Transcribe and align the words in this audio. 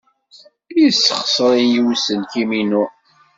Yessexṣer-iyi 0.81 1.81
aselkim-inu. 1.93 2.83